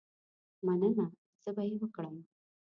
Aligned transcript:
مننه، 0.65 1.05
زه 1.43 1.49
به 1.55 1.61
یې 1.69 1.75
وکړم. 1.81 2.15